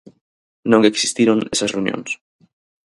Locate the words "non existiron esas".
0.71-1.73